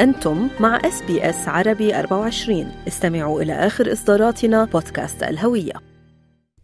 [0.00, 5.72] أنتم مع SBS عربي 24 استمعوا إلى آخر إصداراتنا بودكاست الهوية.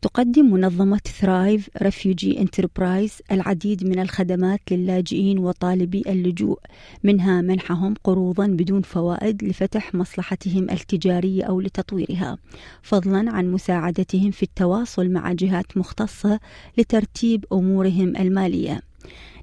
[0.02, 6.58] تقدم منظمة Thrive Refugee Enterprise العديد من الخدمات للاجئين وطالبي اللجوء
[7.04, 12.38] منها منحهم قروضا بدون فوائد لفتح مصلحتهم التجارية أو لتطويرها
[12.82, 16.40] فضلا عن مساعدتهم في التواصل مع جهات مختصة
[16.78, 18.91] لترتيب أمورهم المالية.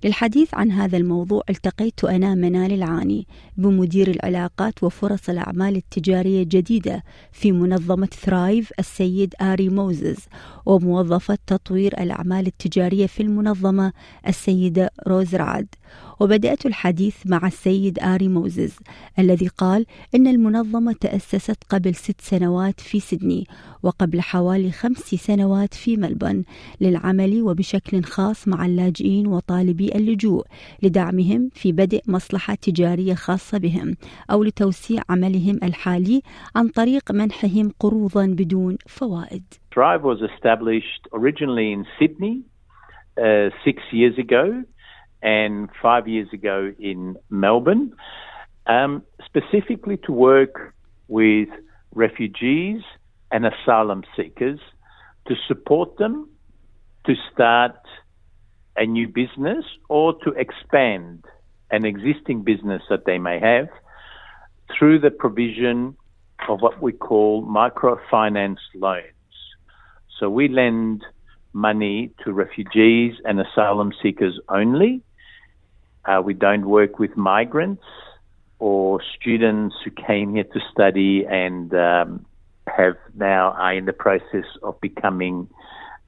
[0.03, 3.27] للحديث عن هذا الموضوع التقيت أنا منال العاني
[3.57, 10.17] بمدير العلاقات وفرص الأعمال التجارية الجديدة في منظمة Thrive السيد آري موزز
[10.65, 13.93] وموظفة تطوير الأعمال التجارية في المنظمة
[14.27, 15.67] السيدة روز رعد.
[16.19, 18.73] وبدأت الحديث مع السيد آري موزز
[19.19, 23.47] الذي قال إن المنظمة تأسست قبل ست سنوات في سيدني
[23.83, 26.43] وقبل حوالي خمس سنوات في ملبورن
[26.81, 30.45] للعمل وبشكل خاص مع اللاجئين وطالبي اللجوء
[30.83, 33.95] لدعمهم في بدء مصلحة تجارية خاصة بهم
[34.31, 36.21] أو لتوسيع عملهم الحالي
[36.55, 39.43] عن طريق منحهم قروضا بدون فوائد.
[39.71, 42.41] Thrive was established originally in Sydney
[43.17, 44.63] uh, six years ago
[45.21, 47.93] and five years ago in Melbourne,
[48.67, 50.73] um, specifically to work
[51.07, 51.49] with
[51.95, 52.81] refugees
[53.31, 54.59] and asylum seekers
[55.27, 56.29] to support them
[57.05, 57.77] to start
[58.79, 61.25] a new business or to expand
[61.69, 63.69] an existing business that they may have
[64.75, 65.95] through the provision
[66.47, 69.03] of what we call microfinance loans.
[70.19, 71.05] So we lend
[71.53, 75.03] money to refugees and asylum seekers only
[76.05, 77.83] uh, we don't work with migrants
[78.59, 82.25] or students who came here to study and um,
[82.67, 85.47] have now are in the process of becoming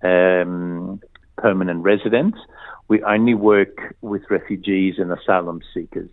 [0.03, 0.99] um,
[1.42, 2.38] permanent residents.
[2.88, 6.09] We only work with refugees and asylum seekers,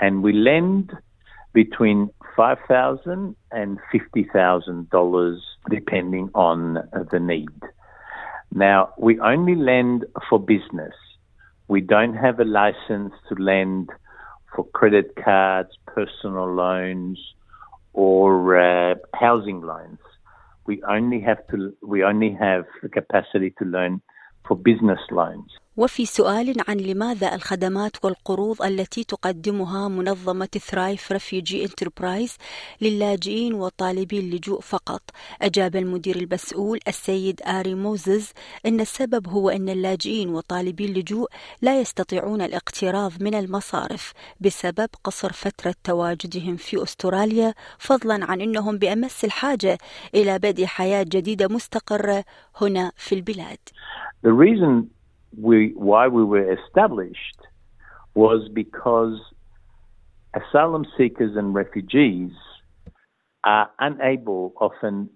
[0.00, 0.92] and we lend
[1.52, 6.74] between five thousand and fifty thousand dollars, depending on
[7.12, 7.60] the need.
[8.52, 10.94] Now, we only lend for business.
[11.68, 13.90] We don't have a license to lend
[14.54, 17.18] for credit cards, personal loans,
[17.92, 19.98] or uh, housing loans.
[20.66, 21.74] We only have to.
[21.82, 24.00] We only have the capacity to loan
[24.46, 25.50] for business loans.
[25.76, 32.36] وفي سؤال عن لماذا الخدمات والقروض التي تقدمها منظمة Thrive Refugee Enterprise
[32.80, 35.02] للاجئين وطالبي اللجوء فقط
[35.42, 38.30] أجاب المدير المسؤول السيد آري موزز
[38.66, 41.28] أن السبب هو أن اللاجئين وطالبي اللجوء
[41.62, 49.24] لا يستطيعون الاقتراض من المصارف بسبب قصر فترة تواجدهم في أستراليا فضلا عن أنهم بأمس
[49.24, 49.78] الحاجة
[50.14, 52.24] إلى بدء حياة جديدة مستقرة
[52.60, 53.58] هنا في البلاد.
[54.26, 54.95] The reason
[55.38, 57.38] we why we were established
[58.14, 59.18] was because
[60.34, 62.32] asylum seekers and refugees
[63.44, 65.08] are unable often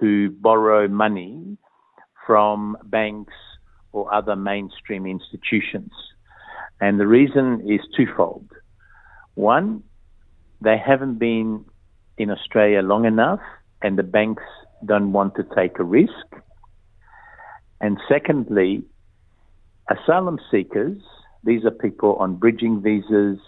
[0.00, 1.56] to borrow money
[2.26, 3.32] from banks
[3.92, 5.92] or other mainstream institutions.
[6.80, 8.50] And the reason is twofold.
[9.34, 9.82] One,
[10.60, 11.64] they haven't been
[12.18, 13.40] in Australia long enough
[13.82, 14.42] and the banks
[14.84, 16.26] don't want to take a risk.
[17.80, 18.82] And secondly,
[19.90, 21.00] asylum seekers,
[21.44, 23.38] these are people on bridging visas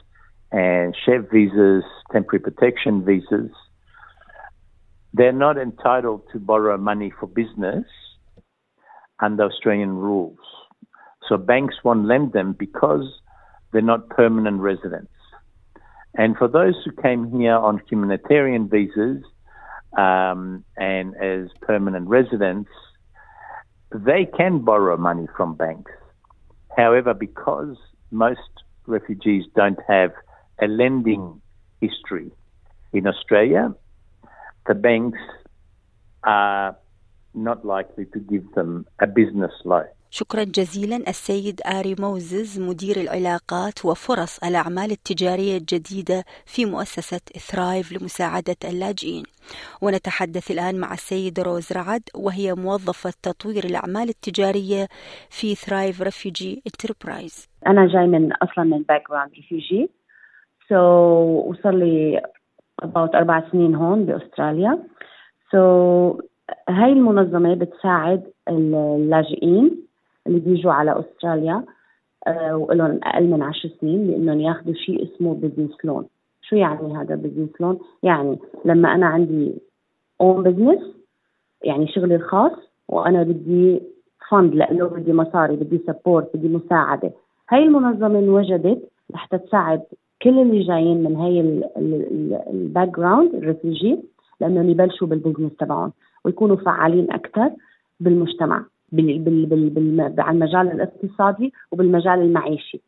[0.52, 3.50] and chef visas, temporary protection visas.
[5.12, 7.84] They're not entitled to borrow money for business
[9.20, 10.38] under Australian rules.
[11.28, 13.04] So banks won't lend them because
[13.72, 15.12] they're not permanent residents.
[16.14, 19.22] And for those who came here on humanitarian visas
[19.96, 22.70] um, and as permanent residents,
[23.92, 25.90] they can borrow money from banks.
[26.78, 27.76] However, because
[28.12, 30.12] most refugees don't have
[30.62, 31.42] a lending
[31.80, 32.30] history
[32.92, 33.74] in Australia,
[34.68, 35.18] the banks
[36.22, 36.76] are
[37.34, 39.88] not likely to give them a business loan.
[40.10, 48.56] شكرا جزيلا السيد آري موزز مدير العلاقات وفرص الأعمال التجارية الجديدة في مؤسسة Thrive لمساعدة
[48.64, 49.22] اللاجئين.
[49.82, 54.86] ونتحدث الآن مع السيدة روز رعد وهي موظفة تطوير الأعمال التجارية
[55.30, 59.90] في Thrive Refugee Enterprise أنا جاي من أصلا من background refugee
[60.68, 60.74] so
[61.50, 62.22] وصل لي
[62.84, 64.78] about أربع سنين هون بأستراليا.
[65.52, 66.24] so so,
[66.68, 69.87] هاي المنظمة بتساعد اللاجئين
[70.28, 71.64] اللي بيجوا على أستراليا
[72.26, 76.06] آه ولهم أقل من عشر سنين بانهم ياخذوا شيء اسمه business loan
[76.42, 79.54] شو يعني هذا business loan يعني لما أنا عندي
[80.20, 80.80] own business
[81.64, 82.52] يعني شغلي الخاص
[82.88, 83.80] وأنا بدي
[84.30, 87.12] fund لأنه بدي مصاري بدي support بدي مساعدة.
[87.50, 89.82] هاي المنظمة انوجدت لحتى تساعد
[90.22, 91.40] كل اللي جايين من هاي
[92.50, 93.98] ال background ال refugee
[94.40, 95.92] لأنهم يبلشوا بال business تبعهم
[96.24, 97.50] ويكونوا فعالين أكثر
[98.00, 98.64] بالمجتمع.
[98.92, 102.80] بال بال بال على المجال الاقتصادي وبالمجال المعيشي.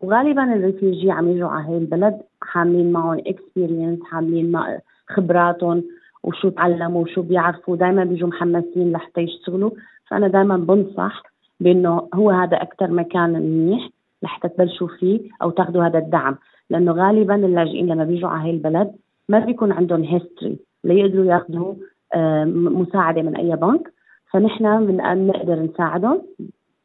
[0.00, 5.82] وغالبا ال refugee عم يجوا على هاي البلد حاملين معهم experience حاملين مع خبراتهم
[6.24, 7.76] وشو تعلموا وشو بيعرفوا.
[7.76, 9.70] دائما بيجوا محمسين لحتى يشتغلوا.
[10.06, 11.22] فأنا دائما بنصح
[11.60, 13.88] بأنه هو هذا أكثر مكان منيح
[14.22, 16.36] لحتى تبلشوا فيه أو تاخذوا هذا الدعم.
[16.70, 18.92] لأنه غالبا اللاجئين لما بيجوا على هاي البلد
[19.28, 21.74] ما بيكون عندهم هيستوري ليقدروا ياخذوا
[22.70, 23.92] مساعدة من أي بنك.
[24.30, 26.22] فنحن من أن نقدر نساعدهم.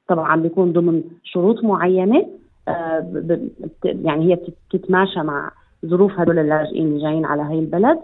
[0.08, 2.28] طبعا بيكون ضمن شروط معينة
[2.68, 3.24] آه،
[3.84, 4.40] يعني هي
[4.70, 5.52] بتتماشى مع
[5.86, 8.00] ظروف هدول اللاجئين اللي جايين على هاي البلد.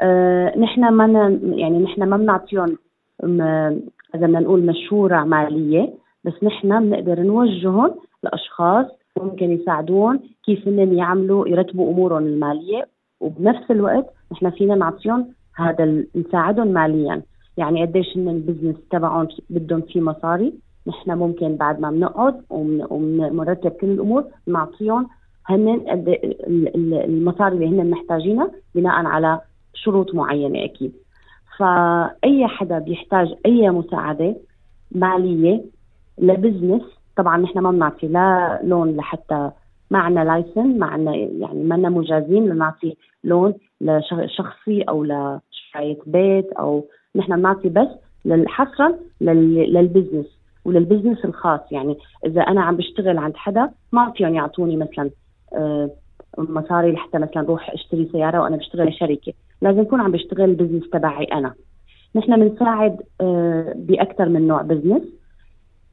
[0.00, 2.78] آه، نحن ما يعني نحن ما بنعطيهم
[3.24, 3.76] إذا
[4.14, 5.94] بدنا نقول مشورة مالية
[6.24, 8.86] بس نحن بنقدر نوجههم لأشخاص
[9.22, 12.86] ممكن يساعدوهم كيف هن يعملوا يرتبوا أمورهم المالية.
[13.20, 15.26] وبنفس الوقت نحن فينا نعطيهم
[15.56, 17.22] هذا نساعدهم ماليا.
[17.56, 20.54] يعني قديش هن البزنس تبعهم بدهم فيه مصاري.
[20.86, 25.08] نحن ممكن بعد ما بنقعد ومرتب كل الأمور نعطيهم
[25.46, 25.84] هن
[27.04, 29.40] المصاري اللي هن محتاجينها بناء على
[29.74, 30.92] شروط معينة أكيد.
[31.58, 34.36] فأي حدا بيحتاج أي مساعدة
[34.92, 35.64] مالية
[36.18, 36.82] لبزنس
[37.16, 39.50] طبعا نحن ما بنعطي لا لون لحتى
[39.90, 46.84] معنا لايسن معنا يعني ما مجازين لنعطي لون لشخصي أو لشرايه بيت أو
[47.16, 47.88] نحن بنعطي بس
[48.46, 50.26] حصرا لل business
[50.64, 51.60] ولل business الخاص.
[51.72, 55.10] يعني إذا أنا عم بشتغل عند حدا ما فيهم يعطوني مثلا
[55.52, 55.90] آه،
[56.38, 59.32] مصاري لحتى مثلا روح أشتري سيارة وأنا بشتغل شركه
[59.62, 61.54] لازم اكون عم بشتغل ال business تبعي أنا.
[62.14, 65.02] نحن بنساعد آه، بأكثر من نوع business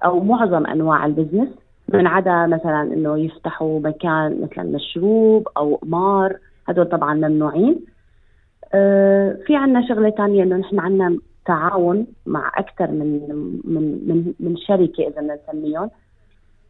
[0.05, 1.49] أو معظم أنواع ال business.
[1.93, 6.37] من عدا مثلا إنه يفتحوا مكان مثلا مشروب أو قمار
[6.67, 7.85] هدول طبعا ممنوعين.
[9.45, 13.19] في عنا شغلة ثانية إنه نحن عنا تعاون مع أكثر من
[13.63, 15.89] من من من شركة إذا بدنا نسميهم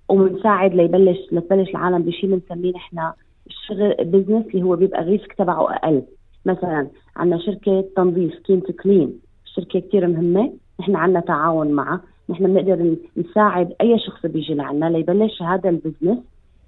[0.10, 3.00] وبنساعد ليبلش لتبلش العالم بشيء بنسميه نحن
[3.48, 6.02] الشغل business اللي هو بيبقى ال risk تبعه أقل.
[6.46, 9.20] مثلا عندنا شركة تنظيف Keen to Clean
[9.56, 12.02] شركة كثير مهمة نحن عندنا تعاون معها.
[12.30, 16.18] نحن بنقدر نساعد أي شخص بيجي لعنا ليبلش هذا ال business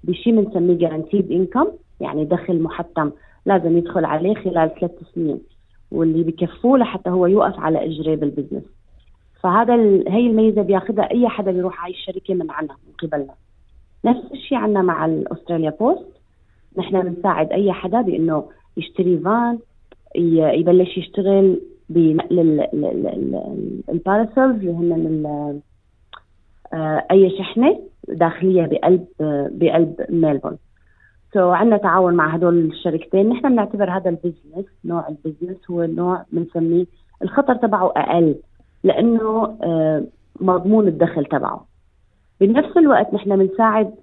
[0.04, 1.66] بشيء بنسميه guaranteed income
[2.00, 3.10] يعني دخل محتم
[3.46, 5.40] لازم يدخل عليه خلال ثلاث سنين
[5.92, 8.64] واللي بكفوه لحتى هو يوقف على اجريه بال business
[9.40, 10.08] فهذا ال...
[10.08, 13.34] هي الميزة بياخذها أي حدا بيروح على الشركة من عنا من قبلنا.
[14.04, 16.06] نفس الشيء عندنا مع ال Australia Post
[16.76, 18.44] نحن بنساعد أي حدا بإنه
[18.76, 19.58] يشتري فان
[20.58, 22.66] يبلش يشتغل بنقل
[23.88, 25.60] ال parcels اللي هن
[26.74, 29.06] آه، أي شحنة داخلية بقلب
[29.58, 30.56] بقلب ميلبورن
[31.34, 33.28] so عندنا تعاون مع هدول الشركتين.
[33.28, 36.86] نحن بنعتبر هذا ال business نوع ال business هو نوع بنسميه
[37.22, 38.34] الخطر تبعه أقل
[38.84, 40.04] لأنه آه،
[40.40, 41.66] مضمون الدخل تبعه.
[42.40, 43.94] بنفس الوقت نحن بنساعد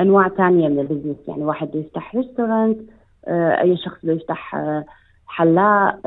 [0.00, 2.78] أنواع ثانية من ال business يعني واحد بده يفتح restaurant
[3.28, 4.84] آه، أي شخص بده يفتح آه،
[5.26, 6.00] حلاق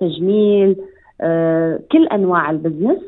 [0.00, 0.76] تجميل
[1.92, 3.00] كل أنواع ال business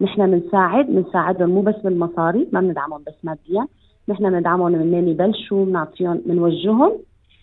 [0.00, 3.66] نحن بنساعد بنساعدهم مو بس بالمصاري ما بندعمهم بس ماديا
[4.08, 6.92] نحن بندعمهم منين يبلشوا بنعطيهم بنوجههم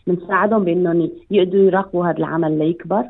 [0.07, 3.03] بنساعدهم بإنهم يقدروا يراقبوا هذا العمل ليكبر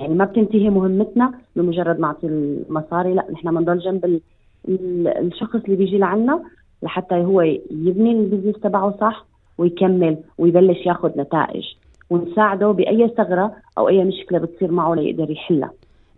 [0.00, 4.20] يعني ما بتنتهي مهمتنا بمجرد نعطي المصاري لا نحن بنضل جنب
[4.68, 6.42] الشخص اللي بيجي لعنا
[6.82, 9.26] لحتى هو يبني ال business تبعه صح
[9.58, 11.64] ويكمل ويبلش ياخذ نتائج
[12.10, 15.70] ونساعده بأي ثغرة أو أي مشكلة بتصير معه ليقدر يحلها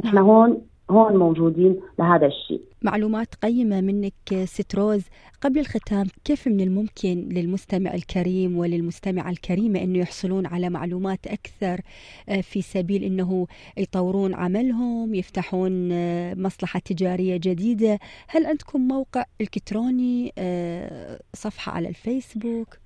[0.05, 0.19] نحن.
[0.19, 2.61] هون هون موجودين لهذا الشيء.
[2.83, 5.03] معلومات قيمة منك ست روز
[5.41, 11.81] قبل الختام كيف من الممكن للمستمع الكريم وللمستمعة الكريمة أنه يحصلون على معلومات أكثر
[12.29, 20.33] آه، في سبيل أنه يطورون عملهم يفتحون آه، مصلحة تجارية جديدة؟ هل عندكم موقع إلكتروني
[20.39, 22.80] آه، صفحة على الفيسبوك؟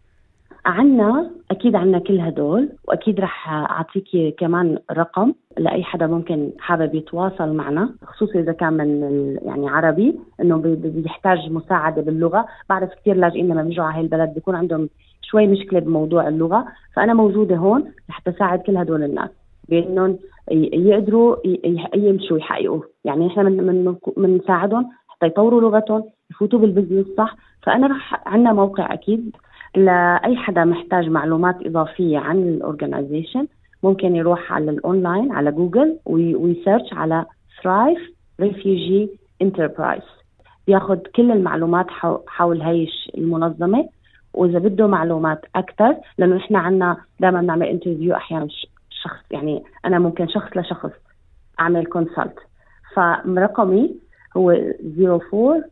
[0.66, 7.52] عنا أكيد عنا كل هدول وأكيد رح اعطيكي كمان رقم لأي حدا ممكن حابب يتواصل
[7.52, 12.46] معنا خصوصي إذا كان من يعني عربي إنه بيحتاج مساعدة باللغة.
[12.70, 14.88] بعرف كثير لاجئين لما بيجوا على هاي البلد بيكون عندهم
[15.22, 16.66] شوي مشكلة بموضوع اللغة.
[16.96, 19.30] فأنا موجودة هون لحتى أساعد كل هدول الناس
[19.68, 20.18] بإنهم
[20.50, 21.36] يقدروا
[21.94, 22.82] يمشوا يحققوا.
[23.04, 23.42] يعني إحنا
[24.16, 27.36] بنساعدهم حتى يطوروا لغتهم يفوتوا بال business صح.
[27.62, 29.36] فأنا رح عندنا موقع أكيد.
[29.76, 33.46] لأي حدا محتاج معلومات إضافية عن ال organization
[33.82, 37.24] ممكن يروح على الاونلاين على جوجل وي search على
[37.62, 37.98] Thrive
[38.40, 39.10] Refugee
[39.42, 40.02] Enterprise
[40.66, 41.86] بياخذ كل المعلومات
[42.26, 42.88] حول هاي
[43.18, 43.88] المنظمة.
[44.34, 48.48] وإذا بده معلومات أكثر لأنه نحن عنا دائما بنعمل interview أحيانا
[48.90, 50.90] شخص يعني أنا ممكن شخص لشخص
[51.60, 52.38] أعمل consult
[52.96, 53.94] فرقمي
[54.36, 54.50] هو
[54.98, 55.62] 0420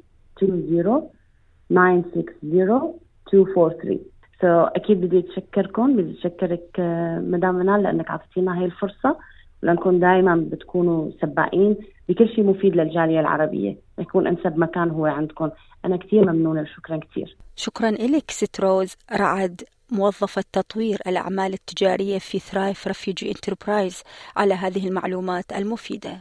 [1.70, 2.94] 960
[3.32, 3.98] 243
[4.42, 9.16] so so, أكيد بدي أتشكركم بدي أتشكرك آه، مدام منال لأنك أعطيتينا هاي الفرصة.
[9.62, 11.76] ولنكون دائما بتكونوا سباقين
[12.08, 13.76] بكل شيء مفيد للجالية العربية.
[13.98, 15.50] يكون أنسب مكان هو عندكم.
[15.84, 18.94] أنا كثير ممنونة شكرا كثير شكرا لك ستروز.
[19.12, 19.62] رعد
[19.92, 24.02] موظفة تطوير الأعمال التجارية في Thrive Refugee Enterprise
[24.36, 26.20] على هذه المعلومات المفيدة.